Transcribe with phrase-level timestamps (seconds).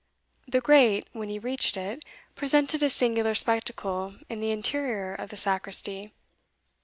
[0.47, 2.03] The grate, when he reached it,
[2.33, 6.11] presented a singular spectacle in the interior of the sacristy.